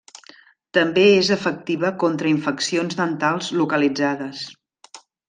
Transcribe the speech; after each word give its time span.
També 0.77 1.01
és 1.17 1.27
efectiva 1.35 1.91
contra 2.03 2.31
infeccions 2.31 2.97
dentals 3.03 3.51
localitzades. 3.63 4.43